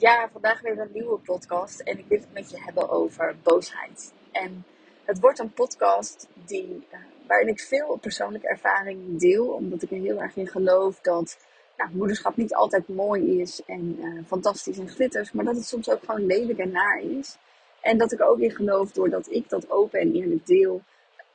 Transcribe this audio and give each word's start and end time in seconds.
Ja, 0.00 0.28
vandaag 0.32 0.60
weer 0.60 0.78
een 0.78 0.90
nieuwe 0.92 1.18
podcast 1.18 1.80
en 1.80 1.98
ik 1.98 2.04
wil 2.08 2.18
het 2.18 2.32
met 2.32 2.50
je 2.50 2.60
hebben 2.60 2.88
over 2.88 3.36
boosheid. 3.42 4.12
En 4.32 4.64
het 5.04 5.20
wordt 5.20 5.38
een 5.38 5.52
podcast 5.52 6.28
die, 6.46 6.86
uh, 6.92 6.98
waarin 7.26 7.48
ik 7.48 7.60
veel 7.60 7.96
persoonlijke 7.96 8.48
ervaring 8.48 9.20
deel, 9.20 9.46
omdat 9.46 9.82
ik 9.82 9.90
er 9.90 9.96
heel 9.96 10.20
erg 10.20 10.36
in 10.36 10.46
geloof 10.46 11.00
dat 11.00 11.38
nou, 11.76 11.90
moederschap 11.92 12.36
niet 12.36 12.54
altijd 12.54 12.88
mooi 12.88 13.40
is 13.40 13.62
en 13.66 13.98
uh, 14.00 14.24
fantastisch 14.26 14.78
en 14.78 14.88
glitters, 14.88 15.32
maar 15.32 15.44
dat 15.44 15.56
het 15.56 15.66
soms 15.66 15.90
ook 15.90 16.04
gewoon 16.04 16.26
lelijk 16.26 16.58
en 16.58 16.70
naar 16.70 17.00
is. 17.00 17.36
En 17.80 17.98
dat 17.98 18.12
ik 18.12 18.20
ook 18.20 18.38
in 18.38 18.50
geloof, 18.50 18.92
doordat 18.92 19.30
ik 19.30 19.48
dat 19.48 19.70
open 19.70 20.00
en 20.00 20.14
eerlijk 20.14 20.46
deel, 20.46 20.82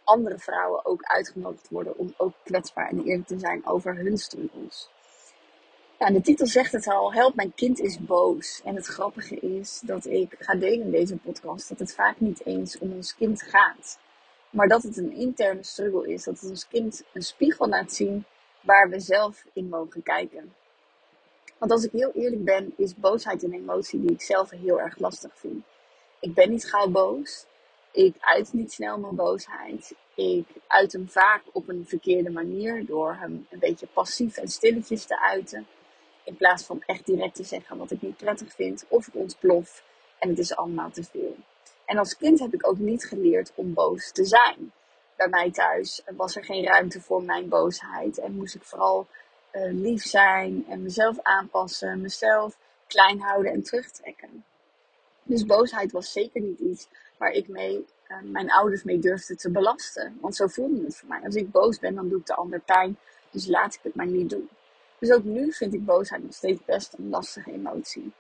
andere 0.04 0.38
vrouwen 0.38 0.86
ook 0.86 1.04
uitgenodigd 1.04 1.70
worden 1.70 1.98
om 1.98 2.14
ook 2.18 2.34
kwetsbaar 2.44 2.90
en 2.90 3.04
eerlijk 3.04 3.28
te 3.28 3.40
zijn 3.40 3.66
over 3.66 3.96
hun 3.96 4.18
struggles. 4.18 4.90
De 6.12 6.22
titel 6.22 6.46
zegt 6.46 6.72
het 6.72 6.88
al, 6.88 7.14
help 7.14 7.36
mijn 7.36 7.54
kind 7.56 7.80
is 7.80 8.00
boos. 8.00 8.62
En 8.64 8.76
het 8.76 8.86
grappige 8.86 9.36
is 9.36 9.82
dat 9.86 10.06
ik 10.06 10.36
ga 10.40 10.56
delen 10.56 10.86
in 10.86 10.92
deze 10.92 11.16
podcast 11.16 11.70
dat 11.70 11.80
het 11.80 11.94
vaak 11.94 12.20
niet 12.20 12.46
eens 12.46 12.78
om 12.78 12.92
ons 12.92 13.16
kind 13.16 13.42
gaat. 13.42 14.00
Maar 14.50 14.68
dat 14.68 14.84
het 14.84 14.98
een 14.98 15.12
interne 15.12 15.64
struggle 15.64 16.14
is, 16.14 16.24
dat 16.24 16.40
het 16.40 16.50
ons 16.50 16.68
kind 16.68 17.04
een 17.14 17.22
spiegel 17.22 17.68
laat 17.68 17.94
zien 17.94 18.26
waar 18.62 18.90
we 18.90 19.00
zelf 19.00 19.46
in 19.54 19.70
mogen 19.70 20.04
kijken. 20.04 20.54
Want 21.58 21.72
als 21.72 21.84
ik 21.84 21.92
heel 21.92 22.12
eerlijk 22.14 22.44
ben, 22.44 22.74
is 22.78 22.96
boosheid 22.96 23.44
een 23.44 23.54
emotie 23.54 24.02
die 24.02 24.12
ik 24.12 24.22
zelf 24.22 24.50
heel 24.50 24.80
erg 24.80 25.00
lastig 25.00 25.32
vind. 25.36 25.64
Ik 26.20 26.34
ben 26.34 26.50
niet 26.50 26.70
gauw 26.70 26.88
boos. 26.88 27.46
Ik 27.92 28.16
uit 28.20 28.54
niet 28.54 28.72
snel 28.72 28.98
mijn 28.98 29.16
boosheid. 29.16 29.96
Ik 30.16 30.48
uit 30.68 30.92
hem 30.92 31.10
vaak 31.10 31.42
op 31.52 31.70
een 31.70 31.86
verkeerde 31.88 32.32
manier 32.32 32.86
door 32.86 33.16
hem 33.20 33.48
een 33.50 33.60
beetje 33.60 33.88
passief 33.94 34.38
en 34.38 34.48
stilletjes 34.48 35.06
te 35.06 35.20
uiten. 35.20 35.68
In 36.24 36.36
plaats 36.36 36.64
van 36.64 36.84
echt 36.86 37.06
direct 37.06 37.36
te 37.36 37.44
zeggen 37.44 37.78
wat 37.78 37.92
ik 37.92 38.02
niet 38.02 38.18
prettig 38.18 38.54
vind. 38.54 38.86
Of 38.88 39.08
ik 39.08 39.16
ontplof 39.16 39.84
en 40.20 40.30
het 40.30 40.40
is 40.40 40.56
allemaal 40.56 40.92
te 40.92 41.04
veel. 41.04 41.36
En 41.86 41.98
als 41.98 42.18
kind 42.18 42.40
heb 42.40 42.54
ik 42.54 42.68
ook 42.68 42.78
niet 42.78 43.06
geleerd 43.06 43.52
om 43.56 43.74
boos 43.74 44.12
te 44.12 44.26
zijn. 44.26 44.72
Bij 45.16 45.28
mij 45.28 45.52
thuis 45.52 46.04
was 46.16 46.36
er 46.36 46.44
geen 46.44 46.66
ruimte 46.66 47.02
voor 47.02 47.24
mijn 47.24 47.50
boosheid. 47.50 48.18
En 48.18 48.36
moest 48.36 48.56
ik 48.56 48.64
vooral 48.64 49.08
uh, 49.54 49.74
lief 49.74 50.04
zijn 50.04 50.66
en 50.70 50.82
mezelf 50.82 51.20
aanpassen. 51.22 52.02
Mezelf 52.02 52.58
klein 52.88 53.22
houden 53.22 53.52
en 53.52 53.64
terugtrekken. 53.64 54.46
Dus 55.24 55.46
boosheid 55.46 55.92
was 55.92 56.12
zeker 56.12 56.42
niet 56.42 56.60
iets 56.60 56.88
waar 57.18 57.32
ik 57.32 57.48
mee, 57.48 57.86
uh, 58.08 58.18
mijn 58.24 58.52
ouders 58.52 58.84
mee 58.84 59.00
durfde 59.00 59.36
te 59.36 59.52
belasten. 59.52 60.18
Want 60.22 60.36
zo 60.36 60.48
voelde 60.48 60.84
het 60.84 60.98
voor 60.98 61.10
mij. 61.10 61.22
Als 61.24 61.36
ik 61.36 61.52
boos 61.52 61.80
ben, 61.80 61.96
dan 61.96 62.10
doe 62.10 62.20
ik 62.20 62.26
de 62.26 62.36
ander 62.36 62.60
pijn. 62.60 62.98
Dus 63.30 63.48
laat 63.48 63.74
ik 63.74 63.80
het 63.84 63.96
maar 63.96 64.08
niet 64.08 64.30
doen. 64.30 64.50
Dus 65.04 65.12
ook 65.12 65.24
nu 65.24 65.54
vind 65.54 65.74
ik 65.74 65.86
boosheid 65.86 66.24
nog 66.24 66.34
steeds 66.34 66.66
best 66.66 66.94
een 66.94 67.10
lastige 67.10 67.52
emotie. 67.52 68.12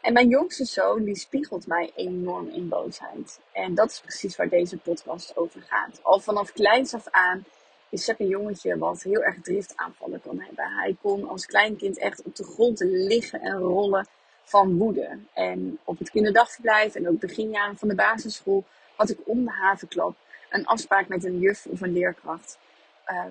En 0.00 0.12
mijn 0.12 0.28
jongste 0.28 0.64
zoon, 0.64 1.04
die 1.04 1.16
spiegelt 1.16 1.66
mij 1.66 1.92
enorm 1.94 2.48
in 2.48 2.68
boosheid. 2.68 3.40
En 3.52 3.74
dat 3.74 3.90
is 3.90 4.00
precies 4.00 4.36
waar 4.36 4.48
deze 4.48 4.76
podcast 4.76 5.36
over 5.36 5.62
gaat. 5.62 6.00
Al 6.02 6.20
vanaf 6.20 6.52
kleins 6.52 6.94
af 6.94 7.08
aan 7.10 7.44
is 7.88 8.04
Sepp 8.04 8.20
een 8.20 8.28
jongetje 8.28 8.78
wat 8.78 9.02
heel 9.02 9.22
erg 9.22 9.40
driftaanvallen 9.40 10.20
kan 10.20 10.40
hebben. 10.40 10.64
Hij 10.64 10.96
kon 11.00 11.28
als 11.28 11.46
kleinkind 11.46 11.98
echt 11.98 12.22
op 12.22 12.36
de 12.36 12.44
grond 12.44 12.80
liggen 12.80 13.40
en 13.40 13.58
rollen 13.58 14.06
van 14.44 14.76
woede. 14.76 15.18
En 15.32 15.78
op 15.84 15.98
het 15.98 16.10
kinderdagverblijf 16.10 16.94
en 16.94 17.08
ook 17.08 17.20
beginjaren 17.20 17.78
van 17.78 17.88
de 17.88 17.94
basisschool 17.94 18.64
had 18.96 19.10
ik 19.10 19.18
om 19.24 19.44
de 19.44 19.50
havenklap 19.50 20.16
een 20.50 20.66
afspraak 20.66 21.08
met 21.08 21.24
een 21.24 21.38
juf 21.38 21.66
of 21.66 21.80
een 21.80 21.92
leerkracht. 21.92 22.58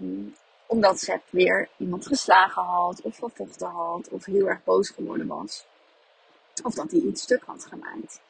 Um, 0.02 0.36
omdat 0.72 1.00
Sepp 1.00 1.24
weer 1.30 1.70
iemand 1.78 2.08
geslagen 2.08 2.64
had, 2.64 3.02
of 3.02 3.18
gevochten 3.18 3.68
had, 3.68 4.10
of 4.10 4.26
heel 4.26 4.48
erg 4.48 4.64
boos 4.64 4.90
geworden 4.90 5.28
was. 5.28 5.66
Of 6.64 6.74
dat 6.74 6.92
hij 6.92 7.00
iets 7.00 7.22
stuk 7.22 7.44
had 7.44 7.66
gemaakt. 7.66 8.22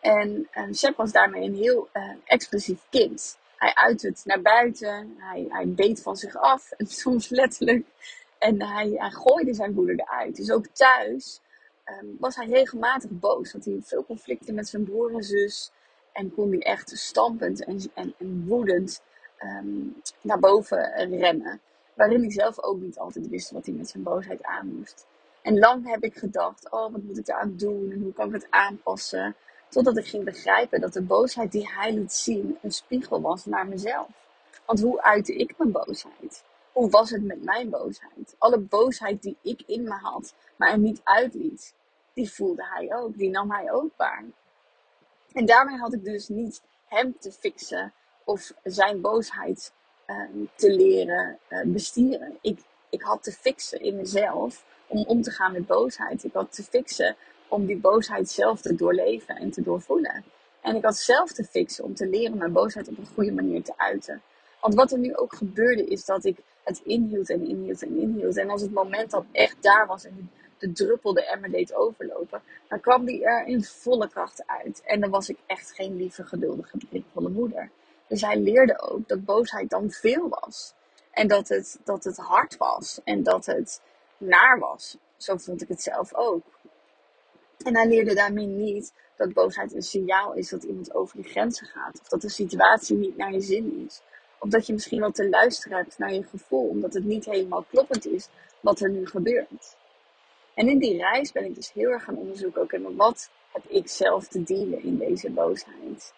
En 0.00 0.48
Sepp 0.70 0.96
was 0.96 1.12
daarmee 1.12 1.42
een 1.42 1.54
heel 1.54 1.88
uh, 1.92 2.10
expressief 2.24 2.80
kind. 2.90 3.38
Hij 3.56 3.74
uit 3.74 4.02
het 4.02 4.22
naar 4.24 4.40
buiten, 4.40 5.14
hij, 5.18 5.46
hij 5.48 5.68
beet 5.68 6.02
van 6.02 6.16
zich 6.16 6.36
af, 6.36 6.70
en 6.70 6.86
soms 7.04 7.28
letterlijk. 7.28 7.86
En 8.38 8.62
hij, 8.62 8.92
hij 8.94 9.10
gooide 9.10 9.54
zijn 9.54 9.74
woede 9.74 9.92
eruit. 9.92 10.36
Dus 10.36 10.50
ook 10.50 10.66
thuis 10.66 11.40
um, 11.84 12.16
was 12.18 12.36
hij 12.36 12.46
regelmatig 12.46 13.10
boos. 13.10 13.52
Had 13.52 13.64
hij 13.64 13.78
veel 13.82 14.04
conflicten 14.04 14.54
met 14.54 14.68
zijn 14.68 14.84
broer 14.84 15.14
en 15.14 15.22
zus. 15.22 15.70
En 16.12 16.34
kon 16.34 16.50
hij 16.50 16.60
echt 16.60 16.98
stampend 16.98 17.64
en, 17.64 17.90
en, 17.94 18.14
en 18.18 18.46
woedend 18.46 19.02
um, 19.42 20.02
naar 20.20 20.38
boven 20.38 20.92
rennen 21.18 21.60
waarin 22.00 22.20
hij 22.20 22.30
zelf 22.30 22.62
ook 22.62 22.80
niet 22.80 22.98
altijd 22.98 23.28
wist 23.28 23.50
wat 23.50 23.66
hij 23.66 23.74
met 23.74 23.88
zijn 23.88 24.02
boosheid 24.02 24.42
aan 24.42 24.66
moest. 24.66 25.06
En 25.42 25.58
lang 25.58 25.86
heb 25.86 26.02
ik 26.02 26.16
gedacht, 26.16 26.70
oh, 26.70 26.92
wat 26.92 27.02
moet 27.02 27.18
ik 27.18 27.30
aan 27.30 27.56
doen 27.56 27.90
en 27.90 28.02
hoe 28.02 28.12
kan 28.12 28.26
ik 28.26 28.32
het 28.32 28.46
aanpassen? 28.50 29.36
Totdat 29.68 29.96
ik 29.96 30.06
ging 30.06 30.24
begrijpen 30.24 30.80
dat 30.80 30.92
de 30.92 31.02
boosheid 31.02 31.52
die 31.52 31.68
hij 31.72 31.92
liet 31.92 32.12
zien 32.12 32.58
een 32.62 32.72
spiegel 32.72 33.20
was 33.20 33.44
naar 33.44 33.66
mezelf. 33.66 34.08
Want 34.66 34.80
hoe 34.80 35.02
uitte 35.02 35.34
ik 35.34 35.54
mijn 35.58 35.72
boosheid? 35.72 36.44
Hoe 36.72 36.90
was 36.90 37.10
het 37.10 37.24
met 37.24 37.44
mijn 37.44 37.70
boosheid? 37.70 38.34
Alle 38.38 38.58
boosheid 38.58 39.22
die 39.22 39.36
ik 39.42 39.62
in 39.66 39.82
me 39.82 39.94
had, 39.94 40.34
maar 40.56 40.70
er 40.70 40.78
niet 40.78 41.00
uitliet, 41.04 41.74
die 42.12 42.32
voelde 42.32 42.66
hij 42.66 42.94
ook, 42.94 43.16
die 43.16 43.30
nam 43.30 43.50
hij 43.50 43.72
ook 43.72 43.90
waar. 43.96 44.24
En 45.32 45.46
daarmee 45.46 45.78
had 45.78 45.92
ik 45.92 46.04
dus 46.04 46.28
niet 46.28 46.62
hem 46.84 47.18
te 47.18 47.32
fixen 47.32 47.92
of 48.24 48.52
zijn 48.62 49.00
boosheid 49.00 49.72
Ehm, 50.10 50.44
te 50.54 50.70
leren 50.70 51.38
uh, 51.48 51.60
bestieren. 51.64 52.38
Ik, 52.40 52.58
ik 52.88 53.02
had 53.02 53.22
te 53.22 53.32
fixen 53.32 53.80
in 53.80 53.96
mezelf 53.96 54.64
om 54.86 55.04
om 55.06 55.22
te 55.22 55.30
gaan 55.30 55.52
met 55.52 55.66
boosheid. 55.66 56.24
Ik 56.24 56.32
had 56.32 56.52
te 56.52 56.62
fixen 56.62 57.16
om 57.48 57.66
die 57.66 57.76
boosheid 57.76 58.30
zelf 58.30 58.60
te 58.60 58.74
doorleven 58.74 59.36
en 59.36 59.50
te 59.50 59.62
doorvoelen. 59.62 60.24
En 60.60 60.76
ik 60.76 60.84
had 60.84 60.96
zelf 60.96 61.32
te 61.32 61.44
fixen 61.44 61.84
om 61.84 61.94
te 61.94 62.06
leren 62.06 62.38
mijn 62.38 62.52
boosheid 62.52 62.88
op 62.88 62.98
een 62.98 63.06
goede 63.14 63.32
manier 63.32 63.62
te 63.62 63.72
uiten. 63.76 64.22
Want 64.60 64.74
wat 64.74 64.92
er 64.92 64.98
nu 64.98 65.16
ook 65.16 65.34
gebeurde 65.34 65.84
is 65.84 66.04
dat 66.04 66.24
ik 66.24 66.36
het 66.64 66.80
inhield 66.84 67.30
en 67.30 67.48
inhield 67.48 67.82
en 67.82 67.96
inhield. 67.96 68.36
En 68.36 68.50
als 68.50 68.62
het 68.62 68.72
moment 68.72 69.10
dan 69.10 69.26
echt 69.32 69.62
daar 69.62 69.86
was 69.86 70.04
en 70.04 70.30
de 70.58 70.72
druppel 70.72 71.12
de 71.12 71.26
emmer 71.26 71.50
deed 71.50 71.74
overlopen, 71.74 72.42
dan 72.68 72.80
kwam 72.80 73.04
die 73.04 73.24
er 73.24 73.46
in 73.46 73.64
volle 73.64 74.08
kracht 74.08 74.42
uit. 74.46 74.82
En 74.84 75.00
dan 75.00 75.10
was 75.10 75.28
ik 75.28 75.38
echt 75.46 75.72
geen 75.72 75.96
lieve, 75.96 76.24
geduldige, 76.24 76.76
begripvolle 76.76 77.28
moeder. 77.28 77.70
Dus 78.10 78.20
hij 78.20 78.36
leerde 78.36 78.80
ook 78.80 79.08
dat 79.08 79.24
boosheid 79.24 79.70
dan 79.70 79.90
veel 79.90 80.28
was. 80.28 80.74
En 81.10 81.28
dat 81.28 81.48
het, 81.48 81.78
dat 81.84 82.04
het 82.04 82.16
hard 82.16 82.56
was. 82.56 83.00
En 83.04 83.22
dat 83.22 83.46
het 83.46 83.80
naar 84.18 84.58
was. 84.58 84.96
Zo 85.16 85.36
vond 85.36 85.62
ik 85.62 85.68
het 85.68 85.82
zelf 85.82 86.14
ook. 86.14 86.42
En 87.64 87.76
hij 87.76 87.86
leerde 87.86 88.14
daarmee 88.14 88.46
niet 88.46 88.92
dat 89.16 89.32
boosheid 89.32 89.74
een 89.74 89.82
signaal 89.82 90.32
is 90.32 90.48
dat 90.48 90.62
iemand 90.62 90.94
over 90.94 91.18
je 91.18 91.28
grenzen 91.28 91.66
gaat. 91.66 92.00
Of 92.00 92.08
dat 92.08 92.20
de 92.20 92.28
situatie 92.28 92.96
niet 92.96 93.16
naar 93.16 93.32
je 93.32 93.40
zin 93.40 93.86
is. 93.86 94.00
Of 94.38 94.48
dat 94.48 94.66
je 94.66 94.72
misschien 94.72 95.00
wel 95.00 95.10
te 95.10 95.28
luisteren 95.28 95.76
hebt 95.76 95.98
naar 95.98 96.12
je 96.12 96.22
gevoel. 96.22 96.68
Omdat 96.68 96.94
het 96.94 97.04
niet 97.04 97.24
helemaal 97.24 97.64
kloppend 97.70 98.06
is 98.06 98.28
wat 98.60 98.80
er 98.80 98.90
nu 98.90 99.06
gebeurt. 99.06 99.76
En 100.54 100.68
in 100.68 100.78
die 100.78 100.96
reis 100.96 101.32
ben 101.32 101.44
ik 101.44 101.54
dus 101.54 101.72
heel 101.72 101.90
erg 101.90 102.04
gaan 102.04 102.16
onderzoeken. 102.16 102.62
Oké, 102.62 102.78
maar 102.78 102.96
wat 102.96 103.30
heb 103.52 103.64
ik 103.68 103.88
zelf 103.88 104.28
te 104.28 104.42
dealen 104.42 104.82
in 104.82 104.98
deze 104.98 105.30
boosheid? 105.30 106.12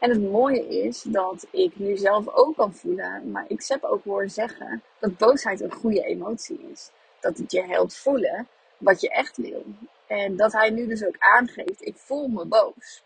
En 0.00 0.10
het 0.10 0.30
mooie 0.30 0.68
is 0.68 1.02
dat 1.02 1.46
ik 1.50 1.78
nu 1.78 1.96
zelf 1.96 2.28
ook 2.28 2.56
kan 2.56 2.74
voelen, 2.74 3.30
maar 3.30 3.44
ik 3.48 3.64
heb 3.66 3.84
ook 3.84 4.04
horen 4.04 4.30
zeggen 4.30 4.82
dat 4.98 5.18
boosheid 5.18 5.60
een 5.60 5.72
goede 5.72 6.04
emotie 6.04 6.60
is. 6.72 6.90
Dat 7.20 7.38
het 7.38 7.52
je 7.52 7.62
helpt 7.62 7.96
voelen 7.96 8.48
wat 8.78 9.00
je 9.00 9.10
echt 9.10 9.36
wil. 9.36 9.64
En 10.06 10.36
dat 10.36 10.52
hij 10.52 10.70
nu 10.70 10.86
dus 10.86 11.04
ook 11.04 11.16
aangeeft, 11.18 11.86
ik 11.86 11.96
voel 11.96 12.28
me 12.28 12.44
boos. 12.44 13.02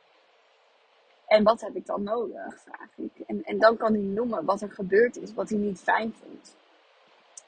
En 1.26 1.44
wat 1.44 1.60
heb 1.60 1.76
ik 1.76 1.86
dan 1.86 2.02
nodig, 2.02 2.60
vraag 2.64 2.88
ik. 2.96 3.26
En, 3.26 3.44
en 3.44 3.58
dan 3.58 3.76
kan 3.76 3.92
hij 3.92 4.02
noemen 4.02 4.44
wat 4.44 4.60
er 4.60 4.70
gebeurd 4.70 5.16
is, 5.16 5.34
wat 5.34 5.48
hij 5.48 5.58
niet 5.58 5.80
fijn 5.80 6.14
vond. 6.22 6.56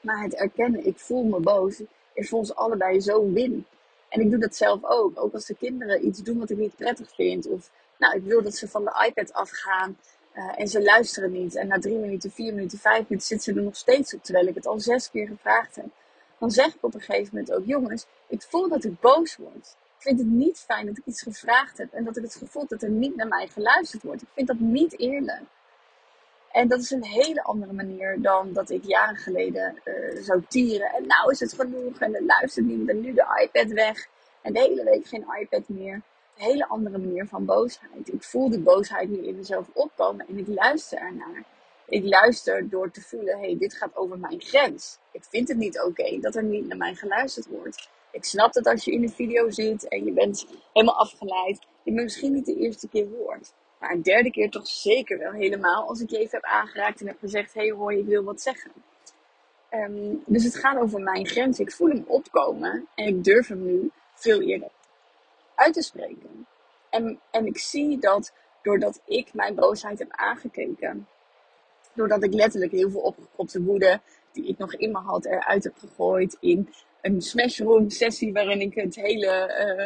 Maar 0.01 0.23
het 0.23 0.35
erkennen, 0.35 0.85
ik 0.85 0.99
voel 0.99 1.23
me 1.23 1.39
boos, 1.39 1.81
is 2.13 2.29
voor 2.29 2.39
ons 2.39 2.55
allebei 2.55 3.01
zo 3.01 3.31
win. 3.31 3.65
En 4.09 4.21
ik 4.21 4.29
doe 4.29 4.39
dat 4.39 4.55
zelf 4.55 4.83
ook. 4.83 5.21
Ook 5.21 5.33
als 5.33 5.45
de 5.45 5.55
kinderen 5.55 6.05
iets 6.05 6.23
doen 6.23 6.39
wat 6.39 6.49
ik 6.49 6.57
niet 6.57 6.75
prettig 6.75 7.15
vind. 7.15 7.47
Of 7.47 7.69
nou, 7.97 8.15
ik 8.15 8.23
wil 8.23 8.43
dat 8.43 8.55
ze 8.55 8.67
van 8.67 8.83
de 8.83 9.05
iPad 9.07 9.33
afgaan. 9.33 9.97
Uh, 10.35 10.59
en 10.59 10.67
ze 10.67 10.83
luisteren 10.83 11.31
niet. 11.31 11.55
En 11.55 11.67
na 11.67 11.79
drie 11.79 11.97
minuten, 11.97 12.31
vier 12.31 12.53
minuten, 12.53 12.79
vijf 12.79 13.01
minuten 13.09 13.27
zitten 13.27 13.53
ze 13.53 13.59
er 13.59 13.65
nog 13.65 13.75
steeds 13.75 14.13
op. 14.13 14.23
Terwijl 14.23 14.47
ik 14.47 14.55
het 14.55 14.67
al 14.67 14.79
zes 14.79 15.09
keer 15.09 15.27
gevraagd 15.27 15.75
heb. 15.75 15.85
Dan 16.39 16.51
zeg 16.51 16.75
ik 16.75 16.83
op 16.83 16.93
een 16.93 17.01
gegeven 17.01 17.29
moment 17.31 17.53
ook, 17.53 17.65
jongens, 17.65 18.05
ik 18.27 18.41
voel 18.41 18.69
dat 18.69 18.83
ik 18.83 18.99
boos 18.99 19.35
word. 19.35 19.75
Ik 19.97 20.03
vind 20.03 20.19
het 20.19 20.27
niet 20.27 20.59
fijn 20.59 20.85
dat 20.85 20.97
ik 20.97 21.05
iets 21.05 21.21
gevraagd 21.21 21.77
heb. 21.77 21.93
En 21.93 22.03
dat 22.03 22.17
ik 22.17 22.23
het 22.23 22.35
gevoel 22.35 22.67
dat 22.67 22.81
er 22.81 22.89
niet 22.89 23.15
naar 23.15 23.27
mij 23.27 23.47
geluisterd 23.47 24.03
wordt. 24.03 24.21
Ik 24.21 24.27
vind 24.33 24.47
dat 24.47 24.59
niet 24.59 24.99
eerlijk. 24.99 25.43
En 26.51 26.67
dat 26.67 26.79
is 26.79 26.91
een 26.91 27.05
hele 27.05 27.43
andere 27.43 27.73
manier 27.73 28.21
dan 28.21 28.53
dat 28.53 28.69
ik 28.69 28.83
jaren 28.83 29.15
geleden 29.15 29.81
uh, 29.85 30.23
zou 30.23 30.43
tieren. 30.47 30.89
En 30.89 31.07
nou 31.07 31.31
is 31.31 31.39
het 31.39 31.53
genoeg. 31.53 31.99
En 31.99 32.11
dan 32.11 32.25
luistert 32.25 32.65
niemand. 32.65 32.89
En 32.89 33.01
nu 33.01 33.13
de 33.13 33.43
iPad 33.43 33.71
weg. 33.71 34.07
En 34.41 34.53
de 34.53 34.59
hele 34.59 34.83
week 34.83 35.07
geen 35.07 35.25
iPad 35.39 35.67
meer 35.67 36.01
hele 36.37 36.67
andere 36.67 36.97
manier 36.97 37.27
van 37.27 37.45
boosheid. 37.45 38.13
Ik 38.13 38.23
voel 38.23 38.49
die 38.49 38.59
boosheid 38.59 39.09
nu 39.09 39.27
in 39.27 39.35
mezelf 39.35 39.69
opkomen 39.73 40.27
en 40.27 40.37
ik 40.37 40.47
luister 40.47 40.97
ernaar. 40.97 41.43
Ik 41.89 42.03
luister 42.03 42.69
door 42.69 42.91
te 42.91 43.01
voelen, 43.01 43.39
hey, 43.39 43.57
dit 43.59 43.73
gaat 43.73 43.95
over 43.95 44.19
mijn 44.19 44.41
grens. 44.41 44.97
Ik 45.11 45.23
vind 45.23 45.47
het 45.47 45.57
niet 45.57 45.81
oké 45.81 46.19
dat 46.19 46.35
er 46.35 46.43
niet 46.43 46.67
naar 46.67 46.77
mij 46.77 46.95
geluisterd 46.95 47.47
wordt. 47.47 47.89
Ik 48.11 48.23
snap 48.23 48.53
dat 48.53 48.65
als 48.65 48.85
je 48.85 48.91
in 48.91 49.03
een 49.03 49.09
video 49.09 49.49
zit 49.49 49.87
en 49.87 50.05
je 50.05 50.11
bent 50.11 50.45
helemaal 50.73 50.99
afgeleid, 50.99 51.59
je 51.83 51.91
me 51.91 52.03
misschien 52.03 52.33
niet 52.33 52.45
de 52.45 52.55
eerste 52.55 52.87
keer 52.87 53.07
hoort. 53.17 53.53
Maar 53.79 53.91
een 53.91 54.01
derde 54.01 54.31
keer 54.31 54.49
toch 54.49 54.67
zeker 54.67 55.17
wel 55.17 55.31
helemaal 55.31 55.87
als 55.87 56.01
ik 56.01 56.09
je 56.09 56.17
even 56.17 56.31
heb 56.31 56.43
aangeraakt 56.43 57.01
en 57.01 57.07
heb 57.07 57.19
gezegd: 57.19 57.53
hey 57.53 57.69
hoi, 57.69 57.97
ik 57.99 58.05
wil 58.05 58.23
wat 58.23 58.41
zeggen. 58.41 58.71
Ehm, 59.69 60.15
dus 60.25 60.43
het 60.43 60.55
gaat 60.55 60.77
over 60.77 61.01
mijn 61.01 61.27
grens. 61.27 61.59
Ik 61.59 61.71
voel 61.71 61.89
hem 61.89 62.03
opkomen 62.07 62.87
en 62.95 63.07
ik 63.07 63.23
durf 63.23 63.47
hem 63.47 63.65
nu 63.65 63.91
veel 64.13 64.41
eerder 64.41 64.69
uit 65.57 65.73
te 65.73 65.81
spreken. 65.81 66.47
En, 66.89 67.19
en 67.31 67.45
ik 67.45 67.57
zie 67.57 67.97
dat 67.97 68.33
doordat 68.61 69.01
ik 69.05 69.33
mijn 69.33 69.55
boosheid 69.55 69.99
heb 69.99 70.11
aangekeken, 70.11 71.07
doordat 71.93 72.23
ik 72.23 72.33
letterlijk 72.33 72.71
heel 72.71 72.89
veel 72.89 73.01
opgekropte 73.01 73.61
woede 73.61 74.01
die 74.31 74.47
ik 74.47 74.57
nog 74.57 74.73
in 74.73 74.91
me 74.91 74.97
had 74.97 75.25
eruit 75.25 75.63
heb 75.63 75.77
gegooid 75.77 76.37
in 76.39 76.73
een 77.01 77.21
smashroom 77.21 77.89
sessie 77.89 78.33
waarin 78.33 78.61
ik 78.61 78.73
het 78.75 78.95
hele, 78.95 79.33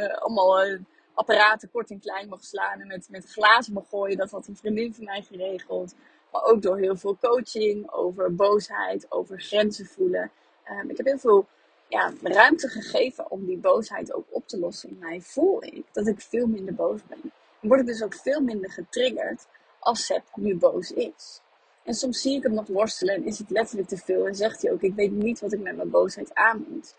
uh, 0.10 0.18
allemaal 0.18 0.66
uh, 0.66 0.80
apparaten 1.14 1.72
kort 1.72 1.90
en 1.90 2.00
klein 2.00 2.30
mag 2.30 2.44
slaan 2.44 2.80
en 2.80 2.88
met, 2.88 3.08
met 3.10 3.26
glazen 3.26 3.74
mag 3.74 3.90
gooien. 3.90 4.18
Dat 4.18 4.32
had 4.32 4.48
een 4.48 4.56
vriendin 4.56 4.94
van 4.94 5.04
mij 5.04 5.22
geregeld. 5.22 5.96
Maar 6.32 6.44
ook 6.44 6.62
door 6.62 6.78
heel 6.78 6.96
veel 6.96 7.18
coaching 7.22 7.92
over 7.92 8.36
boosheid, 8.36 9.12
over 9.12 9.42
grenzen 9.42 9.86
voelen. 9.86 10.32
Um, 10.70 10.90
ik 10.90 10.98
heb 10.98 11.06
heel 11.06 11.18
veel 11.18 11.48
ja, 11.92 12.14
ruimte 12.22 12.68
gegeven 12.68 13.32
om 13.32 13.46
die 13.46 13.58
boosheid 13.58 14.14
ook 14.14 14.26
op 14.30 14.48
te 14.48 14.60
lossen 14.60 14.90
in 14.90 14.98
mij. 15.00 15.22
Voel 15.22 15.64
ik 15.64 15.84
dat 15.92 16.08
ik 16.08 16.22
veel 16.22 16.48
minder 16.48 16.74
boos 16.74 17.00
ben. 17.08 17.32
En 17.62 17.68
word 17.68 17.80
ik 17.80 17.86
dus 17.86 18.04
ook 18.04 18.14
veel 18.14 18.42
minder 18.42 18.72
getriggerd 18.72 19.48
als 19.80 20.06
Seb 20.06 20.24
nu 20.36 20.56
boos 20.56 20.92
is. 20.92 21.42
En 21.84 21.94
soms 21.94 22.22
zie 22.22 22.38
ik 22.38 22.44
hem 22.44 22.54
nog 22.54 22.68
worstelen 22.68 23.16
en 23.16 23.26
is 23.26 23.38
het 23.38 23.50
letterlijk 23.50 23.88
te 23.88 23.98
veel. 23.98 24.28
En 24.28 24.36
zegt 24.36 24.62
hij 24.62 24.72
ook, 24.72 24.82
ik 24.82 24.94
weet 24.94 25.12
niet 25.12 25.40
wat 25.40 25.54
ik 25.54 25.60
met 25.60 25.76
mijn 25.76 25.90
boosheid 25.90 26.36
aan 26.36 26.66
moet. 26.70 26.96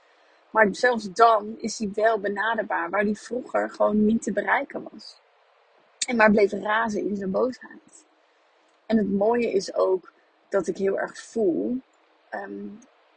Maar 0.50 0.68
zelfs 0.70 1.12
dan 1.12 1.54
is 1.58 1.78
hij 1.78 1.90
wel 1.94 2.20
benaderbaar, 2.20 2.90
waar 2.90 3.02
hij 3.02 3.14
vroeger 3.14 3.70
gewoon 3.70 4.04
niet 4.04 4.22
te 4.22 4.32
bereiken 4.32 4.88
was. 4.90 5.20
En 6.06 6.16
maar 6.16 6.30
bleef 6.30 6.52
razen 6.52 7.08
in 7.08 7.16
zijn 7.16 7.30
boosheid. 7.30 8.04
En 8.86 8.96
het 8.96 9.12
mooie 9.12 9.52
is 9.52 9.74
ook 9.74 10.12
dat 10.48 10.66
ik 10.66 10.76
heel 10.76 10.98
erg 10.98 11.18
voel 11.18 11.78
ehm, 12.28 12.66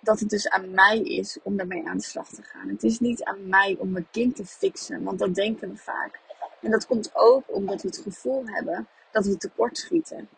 dat 0.06 0.20
het 0.20 0.30
dus 0.30 0.50
aan 0.50 0.72
mij 0.72 1.00
is 1.00 1.38
om 1.44 1.58
daarmee 1.58 1.88
aan 1.88 1.98
de 1.98 2.04
slag 2.04 2.30
te 2.30 2.42
gaan. 2.42 2.70
Het 2.70 2.84
is 2.84 3.00
niet 3.00 3.24
aan 3.24 3.48
mij 3.48 3.76
om 3.80 3.92
mijn 3.92 4.08
kind 4.12 4.36
te 4.36 4.46
fixen, 4.46 5.04
want 5.04 5.20
dat 5.20 5.36
denken 5.36 5.70
we 5.70 5.78
vaak. 5.78 6.20
En 6.62 6.72
dat 6.72 6.86
komt 6.86 7.12
ook 7.14 7.44
omdat 7.48 7.82
we 7.82 7.88
het 7.88 7.98
gevoel 7.98 8.48
hebben 8.48 8.88
dat 9.12 9.26
we 9.26 9.38
tekort 9.38 9.78
schieten. 9.78 10.30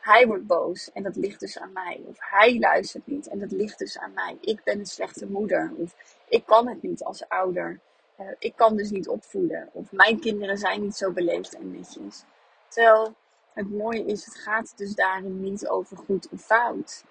Hij 0.00 0.26
wordt 0.26 0.46
boos 0.46 0.92
en 0.92 1.02
dat 1.02 1.16
ligt 1.16 1.40
dus 1.40 1.58
aan 1.58 1.72
mij. 1.72 2.02
Of 2.06 2.16
hij 2.18 2.58
luistert 2.58 3.06
niet 3.06 3.28
en 3.28 3.38
dat 3.38 3.52
ligt 3.52 3.78
dus 3.78 3.98
aan 3.98 4.12
mij. 4.12 4.36
Ik 4.40 4.62
ben 4.64 4.78
een 4.78 4.86
slechte 4.86 5.26
moeder. 5.26 5.72
Of 5.76 5.94
ik 6.28 6.46
kan 6.46 6.68
het 6.68 6.82
niet 6.82 7.04
als 7.04 7.28
ouder. 7.28 7.80
Uh, 8.20 8.26
ik 8.38 8.56
kan 8.56 8.76
dus 8.76 8.90
niet 8.90 9.08
opvoeden. 9.08 9.68
Of 9.72 9.92
mijn 9.92 10.20
kinderen 10.20 10.58
zijn 10.58 10.82
niet 10.82 10.96
zo 10.96 11.12
beleefd 11.12 11.54
en 11.54 11.70
netjes. 11.70 12.24
Terwijl 12.68 13.14
het 13.52 13.70
mooie 13.70 14.04
is, 14.04 14.24
het 14.24 14.36
gaat 14.36 14.72
dus 14.76 14.94
daarin 14.94 15.40
niet 15.40 15.68
over 15.68 15.96
goed 15.96 16.28
of 16.28 16.40
fout. 16.40 17.04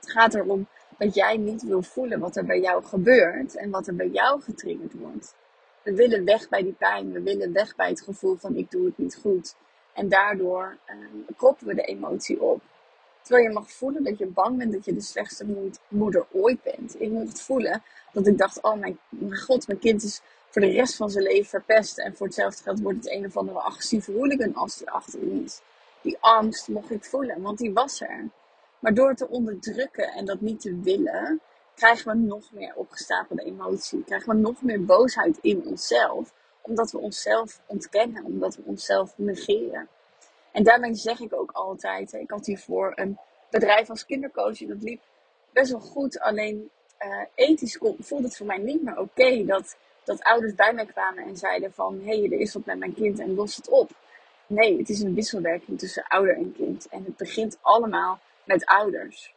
Het 0.00 0.10
gaat 0.10 0.34
erom 0.34 0.68
dat 0.98 1.14
jij 1.14 1.36
niet 1.36 1.62
wil 1.62 1.82
voelen 1.82 2.18
wat 2.18 2.36
er 2.36 2.44
bij 2.44 2.60
jou 2.60 2.84
gebeurt 2.84 3.56
en 3.56 3.70
wat 3.70 3.86
er 3.86 3.94
bij 3.94 4.08
jou 4.08 4.40
getriggerd 4.40 4.92
wordt. 4.92 5.34
We 5.82 5.94
willen 5.94 6.24
weg 6.24 6.48
bij 6.48 6.62
die 6.62 6.72
pijn, 6.72 7.12
we 7.12 7.22
willen 7.22 7.52
weg 7.52 7.76
bij 7.76 7.88
het 7.88 8.02
gevoel 8.02 8.36
van 8.36 8.56
ik 8.56 8.70
doe 8.70 8.86
het 8.86 8.98
niet 8.98 9.16
goed. 9.16 9.54
En 9.92 10.08
daardoor 10.08 10.76
uh, 10.86 10.96
kroppen 11.36 11.66
we 11.66 11.74
de 11.74 11.82
emotie 11.82 12.40
op. 12.40 12.62
Terwijl 13.22 13.48
je 13.48 13.54
mag 13.54 13.70
voelen 13.70 14.04
dat 14.04 14.18
je 14.18 14.26
bang 14.26 14.58
bent 14.58 14.72
dat 14.72 14.84
je 14.84 14.94
de 14.94 15.00
slechtste 15.00 15.70
moeder 15.88 16.26
ooit 16.32 16.62
bent. 16.62 17.00
Ik 17.00 17.10
mocht 17.10 17.42
voelen 17.42 17.82
dat 18.12 18.26
ik 18.26 18.38
dacht, 18.38 18.62
oh 18.62 18.78
mijn, 18.78 18.98
mijn 19.08 19.36
god, 19.36 19.66
mijn 19.66 19.78
kind 19.78 20.02
is 20.02 20.20
voor 20.48 20.62
de 20.62 20.70
rest 20.70 20.96
van 20.96 21.10
zijn 21.10 21.24
leven 21.24 21.48
verpest. 21.48 21.98
En 21.98 22.16
voor 22.16 22.26
hetzelfde 22.26 22.62
geld 22.62 22.80
wordt 22.80 22.98
het 22.98 23.12
een 23.12 23.26
of 23.26 23.36
andere 23.36 23.58
agressieve 23.58 24.12
hooligan 24.12 24.54
als 24.54 24.76
die 24.76 24.90
achterin 24.90 25.42
is. 25.44 25.60
Die 26.02 26.16
angst 26.20 26.68
mocht 26.68 26.90
ik 26.90 27.04
voelen, 27.04 27.42
want 27.42 27.58
die 27.58 27.72
was 27.72 28.00
er. 28.00 28.28
Maar 28.78 28.94
door 28.94 29.14
te 29.14 29.28
onderdrukken 29.28 30.12
en 30.12 30.24
dat 30.24 30.40
niet 30.40 30.60
te 30.60 30.80
willen, 30.80 31.40
krijgen 31.74 32.12
we 32.12 32.18
nog 32.26 32.52
meer 32.52 32.74
opgestapelde 32.74 33.42
emotie. 33.42 34.04
Krijgen 34.04 34.34
we 34.34 34.40
nog 34.40 34.62
meer 34.62 34.84
boosheid 34.84 35.38
in 35.40 35.66
onszelf. 35.66 36.32
Omdat 36.60 36.90
we 36.90 36.98
onszelf 36.98 37.60
ontkennen, 37.66 38.24
omdat 38.24 38.56
we 38.56 38.62
onszelf 38.64 39.12
negeren. 39.16 39.88
En 40.52 40.62
daarmee 40.62 40.94
zeg 40.94 41.20
ik 41.20 41.34
ook 41.34 41.50
altijd, 41.52 42.12
ik 42.12 42.30
had 42.30 42.46
hiervoor 42.46 42.92
een 42.94 43.18
bedrijf 43.50 43.90
als 43.90 44.06
kindercoach 44.06 44.58
dat 44.58 44.82
liep 44.82 45.00
best 45.52 45.70
wel 45.70 45.80
goed. 45.80 46.20
Alleen 46.20 46.70
uh, 47.04 47.24
ethisch 47.34 47.78
voelde 47.98 48.24
het 48.24 48.36
voor 48.36 48.46
mij 48.46 48.58
niet 48.58 48.82
meer 48.82 48.98
oké 48.98 49.44
dat, 49.44 49.76
dat 50.04 50.22
ouders 50.22 50.54
bij 50.54 50.72
mij 50.72 50.86
kwamen 50.86 51.24
en 51.24 51.36
zeiden 51.36 51.72
van... 51.72 52.00
hé, 52.04 52.18
hey, 52.18 52.24
er 52.24 52.40
is 52.40 52.52
wat 52.52 52.64
met 52.64 52.78
mijn 52.78 52.94
kind 52.94 53.18
en 53.18 53.34
los 53.34 53.56
het 53.56 53.68
op. 53.68 53.90
Nee, 54.46 54.78
het 54.78 54.88
is 54.88 55.00
een 55.00 55.14
wisselwerking 55.14 55.78
tussen 55.78 56.04
ouder 56.08 56.36
en 56.36 56.54
kind. 56.56 56.88
En 56.88 57.04
het 57.04 57.16
begint 57.16 57.58
allemaal 57.60 58.20
met 58.46 58.66
ouders. 58.66 59.34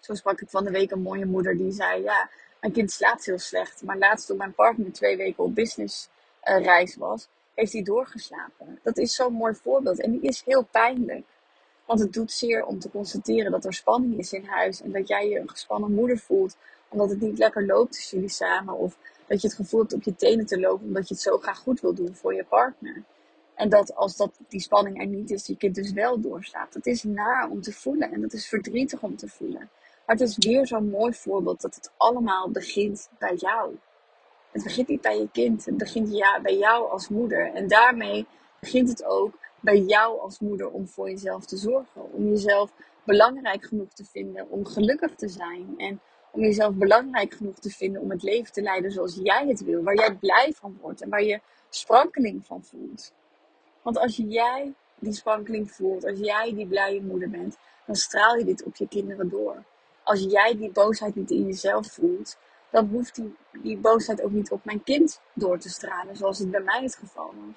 Zo 0.00 0.14
sprak 0.14 0.40
ik 0.40 0.48
van 0.48 0.64
de 0.64 0.70
week 0.70 0.90
een 0.90 1.02
mooie 1.02 1.26
moeder 1.26 1.56
die 1.56 1.72
zei: 1.72 2.02
Ja, 2.02 2.30
mijn 2.60 2.72
kind 2.72 2.90
slaapt 2.90 3.24
heel 3.24 3.38
slecht. 3.38 3.82
Maar 3.82 3.98
laatst 3.98 4.26
toen 4.26 4.36
mijn 4.36 4.54
partner 4.54 4.92
twee 4.92 5.16
weken 5.16 5.44
op 5.44 5.54
businessreis 5.54 6.94
uh, 6.94 6.98
was, 6.98 7.28
heeft 7.54 7.72
hij 7.72 7.82
doorgeslapen. 7.82 8.78
Dat 8.82 8.96
is 8.96 9.14
zo'n 9.14 9.32
mooi 9.32 9.54
voorbeeld. 9.54 10.00
En 10.00 10.10
die 10.10 10.20
is 10.20 10.42
heel 10.44 10.64
pijnlijk. 10.64 11.26
Want 11.84 12.00
het 12.00 12.12
doet 12.12 12.32
zeer 12.32 12.64
om 12.64 12.78
te 12.78 12.90
constateren 12.90 13.50
dat 13.50 13.64
er 13.64 13.74
spanning 13.74 14.18
is 14.18 14.32
in 14.32 14.44
huis. 14.44 14.82
En 14.82 14.92
dat 14.92 15.08
jij 15.08 15.28
je 15.28 15.38
een 15.38 15.50
gespannen 15.50 15.94
moeder 15.94 16.18
voelt. 16.18 16.56
Omdat 16.88 17.10
het 17.10 17.20
niet 17.20 17.38
lekker 17.38 17.66
loopt 17.66 17.92
tussen 17.92 18.16
jullie 18.16 18.32
samen. 18.32 18.74
Of 18.74 18.96
dat 19.26 19.40
je 19.40 19.48
het 19.48 19.56
gevoel 19.56 19.80
hebt 19.80 19.92
op 19.92 20.02
je 20.02 20.14
tenen 20.14 20.46
te 20.46 20.60
lopen. 20.60 20.86
Omdat 20.86 21.08
je 21.08 21.14
het 21.14 21.22
zo 21.22 21.38
graag 21.38 21.58
goed 21.58 21.80
wil 21.80 21.94
doen 21.94 22.14
voor 22.14 22.34
je 22.34 22.44
partner. 22.44 23.02
En 23.58 23.68
dat 23.68 23.94
als 23.94 24.16
dat, 24.16 24.38
die 24.48 24.60
spanning 24.60 25.00
er 25.00 25.06
niet 25.06 25.30
is, 25.30 25.46
je 25.46 25.56
kind 25.56 25.74
dus 25.74 25.92
wel 25.92 26.20
doorstaat. 26.20 26.72
Dat 26.72 26.86
is 26.86 27.02
naar 27.02 27.48
om 27.50 27.60
te 27.60 27.72
voelen 27.72 28.12
en 28.12 28.20
dat 28.20 28.32
is 28.32 28.48
verdrietig 28.48 29.02
om 29.02 29.16
te 29.16 29.28
voelen. 29.28 29.70
Maar 30.06 30.16
het 30.16 30.28
is 30.28 30.36
weer 30.36 30.66
zo'n 30.66 30.90
mooi 30.90 31.12
voorbeeld 31.12 31.60
dat 31.60 31.74
het 31.74 31.92
allemaal 31.96 32.50
begint 32.50 33.08
bij 33.18 33.34
jou. 33.34 33.76
Het 34.50 34.62
begint 34.62 34.88
niet 34.88 35.00
bij 35.00 35.18
je 35.18 35.28
kind, 35.32 35.64
het 35.64 35.76
begint 35.76 36.10
ja, 36.10 36.40
bij 36.40 36.56
jou 36.56 36.90
als 36.90 37.08
moeder. 37.08 37.52
En 37.52 37.68
daarmee 37.68 38.26
begint 38.60 38.88
het 38.88 39.04
ook 39.04 39.38
bij 39.60 39.78
jou 39.78 40.20
als 40.20 40.38
moeder 40.38 40.70
om 40.70 40.88
voor 40.88 41.10
jezelf 41.10 41.46
te 41.46 41.56
zorgen. 41.56 42.12
Om 42.12 42.28
jezelf 42.28 42.72
belangrijk 43.04 43.64
genoeg 43.64 43.92
te 43.92 44.04
vinden 44.04 44.50
om 44.50 44.66
gelukkig 44.66 45.14
te 45.14 45.28
zijn. 45.28 45.74
En 45.76 46.00
om 46.30 46.40
jezelf 46.40 46.74
belangrijk 46.74 47.34
genoeg 47.34 47.58
te 47.58 47.70
vinden 47.70 48.02
om 48.02 48.10
het 48.10 48.22
leven 48.22 48.52
te 48.52 48.62
leiden 48.62 48.92
zoals 48.92 49.18
jij 49.22 49.46
het 49.46 49.64
wil. 49.64 49.82
Waar 49.82 49.96
jij 49.96 50.14
blij 50.14 50.52
van 50.54 50.78
wordt 50.80 51.00
en 51.00 51.08
waar 51.08 51.24
je 51.24 51.40
sprankeling 51.68 52.46
van 52.46 52.64
voelt. 52.64 53.12
Want 53.88 54.00
als 54.00 54.16
jij 54.16 54.74
die 54.98 55.12
sprankeling 55.12 55.70
voelt, 55.70 56.04
als 56.04 56.18
jij 56.18 56.54
die 56.54 56.66
blije 56.66 57.02
moeder 57.02 57.30
bent, 57.30 57.56
dan 57.86 57.94
straal 57.96 58.36
je 58.36 58.44
dit 58.44 58.62
op 58.64 58.76
je 58.76 58.88
kinderen 58.88 59.28
door. 59.28 59.64
Als 60.02 60.22
jij 60.22 60.56
die 60.56 60.70
boosheid 60.70 61.14
niet 61.14 61.30
in 61.30 61.46
jezelf 61.46 61.92
voelt, 61.92 62.36
dan 62.70 62.88
hoeft 62.88 63.14
die, 63.14 63.36
die 63.52 63.78
boosheid 63.78 64.22
ook 64.22 64.30
niet 64.30 64.50
op 64.50 64.64
mijn 64.64 64.84
kind 64.84 65.20
door 65.32 65.58
te 65.58 65.68
stralen, 65.68 66.16
zoals 66.16 66.38
het 66.38 66.50
bij 66.50 66.60
mij 66.60 66.82
het 66.82 66.96
geval 66.96 67.34
was. 67.34 67.54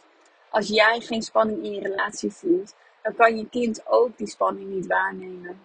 Als 0.50 0.68
jij 0.68 1.00
geen 1.00 1.22
spanning 1.22 1.64
in 1.64 1.72
je 1.72 1.82
relatie 1.82 2.32
voelt, 2.32 2.76
dan 3.02 3.16
kan 3.16 3.38
je 3.38 3.50
kind 3.50 3.88
ook 3.88 4.18
die 4.18 4.28
spanning 4.28 4.70
niet 4.70 4.88
waarnemen. 4.88 5.62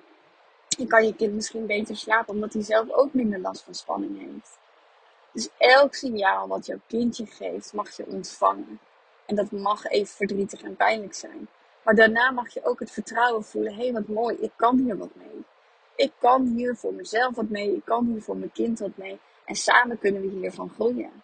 Je 0.68 0.86
kan 0.86 1.06
je 1.06 1.14
kind 1.14 1.34
misschien 1.34 1.66
beter 1.66 1.96
slapen, 1.96 2.34
omdat 2.34 2.52
hij 2.52 2.62
zelf 2.62 2.90
ook 2.90 3.12
minder 3.12 3.40
last 3.40 3.62
van 3.62 3.74
spanning 3.74 4.18
heeft. 4.18 4.58
Dus 5.32 5.48
elk 5.58 5.94
signaal 5.94 6.48
wat 6.48 6.66
jouw 6.66 6.80
kindje 6.86 7.26
geeft, 7.26 7.72
mag 7.72 7.96
je 7.96 8.06
ontvangen. 8.06 8.80
En 9.26 9.36
dat 9.36 9.50
mag 9.50 9.84
even 9.84 10.16
verdrietig 10.16 10.62
en 10.62 10.76
pijnlijk 10.76 11.14
zijn. 11.14 11.48
Maar 11.82 11.94
daarna 11.94 12.30
mag 12.30 12.54
je 12.54 12.64
ook 12.64 12.80
het 12.80 12.90
vertrouwen 12.90 13.44
voelen: 13.44 13.74
hé, 13.74 13.82
hey, 13.82 13.92
wat 13.92 14.08
mooi, 14.08 14.36
ik 14.36 14.52
kan 14.56 14.78
hier 14.78 14.96
wat 14.96 15.14
mee. 15.14 15.44
Ik 15.96 16.12
kan 16.18 16.46
hier 16.46 16.76
voor 16.76 16.94
mezelf 16.94 17.34
wat 17.34 17.48
mee, 17.48 17.76
ik 17.76 17.84
kan 17.84 18.06
hier 18.06 18.22
voor 18.22 18.36
mijn 18.36 18.52
kind 18.52 18.78
wat 18.78 18.96
mee. 18.96 19.18
En 19.44 19.54
samen 19.54 19.98
kunnen 19.98 20.22
we 20.22 20.28
hiervan 20.28 20.70
groeien. 20.70 21.22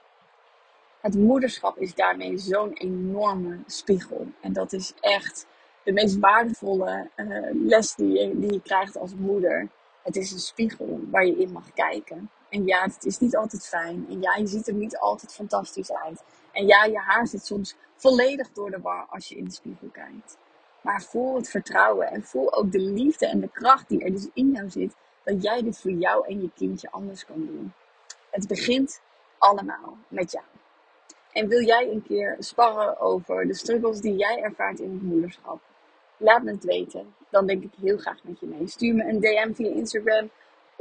Het 1.00 1.14
moederschap 1.14 1.78
is 1.78 1.94
daarmee 1.94 2.38
zo'n 2.38 2.72
enorme 2.72 3.58
spiegel. 3.66 4.26
En 4.40 4.52
dat 4.52 4.72
is 4.72 4.92
echt 5.00 5.46
de 5.84 5.92
meest 5.92 6.18
waardevolle 6.18 7.10
uh, 7.16 7.48
les 7.52 7.94
die 7.94 8.18
je, 8.18 8.38
die 8.38 8.52
je 8.52 8.60
krijgt 8.62 8.96
als 8.96 9.14
moeder. 9.14 9.68
Het 10.02 10.16
is 10.16 10.32
een 10.32 10.38
spiegel 10.38 11.00
waar 11.10 11.26
je 11.26 11.36
in 11.36 11.52
mag 11.52 11.72
kijken. 11.72 12.30
En 12.52 12.66
ja, 12.66 12.82
het 12.82 13.04
is 13.04 13.18
niet 13.18 13.36
altijd 13.36 13.66
fijn. 13.66 14.06
En 14.08 14.20
ja, 14.20 14.36
je 14.36 14.46
ziet 14.46 14.68
er 14.68 14.74
niet 14.74 14.98
altijd 14.98 15.34
fantastisch 15.34 15.92
uit. 15.92 16.22
En 16.52 16.66
ja, 16.66 16.84
je 16.84 16.98
haar 16.98 17.26
zit 17.26 17.46
soms 17.46 17.76
volledig 17.96 18.52
door 18.52 18.70
de 18.70 18.80
war 18.80 19.06
als 19.10 19.28
je 19.28 19.36
in 19.36 19.44
de 19.44 19.50
spiegel 19.50 19.88
kijkt. 19.92 20.36
Maar 20.80 21.02
voel 21.02 21.36
het 21.36 21.48
vertrouwen 21.48 22.06
en 22.06 22.22
voel 22.22 22.54
ook 22.54 22.72
de 22.72 22.78
liefde 22.78 23.26
en 23.26 23.40
de 23.40 23.48
kracht 23.48 23.88
die 23.88 24.04
er 24.04 24.10
dus 24.10 24.28
in 24.34 24.50
jou 24.50 24.70
zit. 24.70 24.94
Dat 25.24 25.42
jij 25.42 25.62
dit 25.62 25.80
voor 25.80 25.90
jou 25.90 26.26
en 26.26 26.40
je 26.40 26.50
kindje 26.54 26.90
anders 26.90 27.24
kan 27.24 27.46
doen. 27.46 27.72
Het 28.30 28.48
begint 28.48 29.00
allemaal 29.38 29.96
met 30.08 30.32
jou. 30.32 30.44
En 31.32 31.48
wil 31.48 31.62
jij 31.62 31.90
een 31.90 32.02
keer 32.02 32.36
sparren 32.38 33.00
over 33.00 33.46
de 33.46 33.54
struggles 33.54 34.00
die 34.00 34.16
jij 34.16 34.42
ervaart 34.42 34.80
in 34.80 34.90
het 34.92 35.02
moederschap? 35.02 35.60
Laat 36.16 36.42
me 36.42 36.50
het 36.50 36.64
weten. 36.64 37.14
Dan 37.30 37.46
denk 37.46 37.62
ik 37.62 37.72
heel 37.80 37.98
graag 37.98 38.24
met 38.24 38.40
je 38.40 38.46
mee. 38.46 38.68
Stuur 38.68 38.94
me 38.94 39.04
een 39.04 39.20
DM 39.20 39.52
via 39.54 39.74
Instagram 39.74 40.30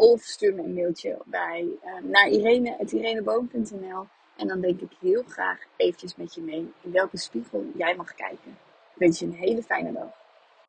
Of 0.02 0.22
stuur 0.22 0.54
me 0.54 0.64
een 0.64 0.74
mailtje 0.74 1.18
bij, 1.26 1.68
uh, 1.86 1.98
naar 2.04 2.28
irene.ireneboom.nl. 2.28 4.08
En 4.38 4.48
dan 4.48 4.62
denk 4.62 4.82
ik 4.82 4.92
heel 5.00 5.24
graag 5.24 5.60
eventjes 5.76 6.16
met 6.16 6.36
je 6.36 6.42
mee 6.42 6.74
in 6.82 6.92
welke 6.92 7.18
spiegel 7.18 7.66
jij 7.76 7.96
mag 7.96 8.14
kijken. 8.14 8.58
Ik 8.94 8.98
wens 8.98 9.20
je 9.20 9.26
een 9.26 9.34
hele 9.34 9.64
fijne 9.64 9.92
dag. 9.92 10.21